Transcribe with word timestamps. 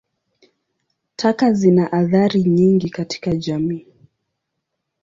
Taka 1.15 1.53
zina 1.53 1.91
athari 1.91 2.43
nyingi 2.43 2.89
katika 2.89 3.35
jamii. 3.35 3.87